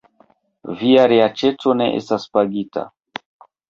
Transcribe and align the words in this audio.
Via 0.79 1.03
reaĉeto 1.13 1.79
ne 1.81 1.91
estas 2.01 2.29
pagita! 2.35 2.91